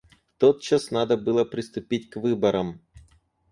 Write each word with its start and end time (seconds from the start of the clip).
Тотчас 0.39 0.89
надо 0.89 1.15
было 1.15 1.43
приступить 1.45 2.09
к 2.09 2.15
выборам. 2.15 2.81